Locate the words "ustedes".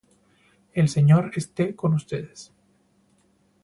1.93-2.51